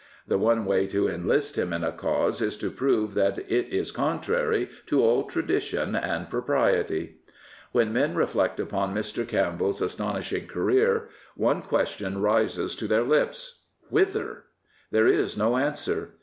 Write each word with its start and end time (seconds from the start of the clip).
The 0.27 0.39
one 0.39 0.65
way 0.65 0.87
to 0.87 1.07
enlist 1.07 1.59
him 1.59 1.71
in 1.71 1.83
a 1.83 1.91
cause 1.91 2.41
is 2.41 2.57
to 2.57 2.71
prove 2.71 3.13
that 3.13 3.37
it 3.37 3.67
is 3.67 3.91
contrary 3.91 4.67
to 4.87 4.99
all 5.03 5.25
tradition 5.25 5.93
and 5.95 6.27
propriety. 6.27 7.17
When 7.71 7.93
men 7.93 8.15
reflect 8.15 8.59
upon 8.59 8.95
Mr. 8.95 9.23
Campbeirs 9.27 9.79
astonishing 9.79 10.47
career, 10.47 11.09
one 11.35 11.61
question 11.61 12.19
rises 12.19 12.75
to 12.77 12.87
their 12.87 13.03
lips: 13.03 13.59
Whither? 13.91 14.45
There 14.89 15.05
is 15.05 15.37
no 15.37 15.55
answer. 15.55 16.13